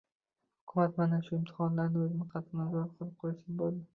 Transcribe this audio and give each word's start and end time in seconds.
Hukumat 0.59 0.95
mana 1.01 1.19
shu 1.27 1.35
imtihonlarni 1.37 2.01
o‘zini 2.05 2.27
qattiq 2.33 2.57
nazorat 2.63 2.95
qilib 2.97 3.15
qo‘ysin, 3.25 3.61
bo‘ldi. 3.63 3.87